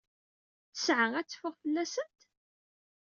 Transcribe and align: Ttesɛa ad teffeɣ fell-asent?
Ttesɛa 0.69 1.05
ad 1.19 1.27
teffeɣ 1.27 1.53
fell-asent? 1.61 2.19